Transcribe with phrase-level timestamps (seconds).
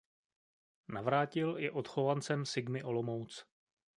[0.89, 3.45] Navrátil je odchovancem Sigmy Olomouc.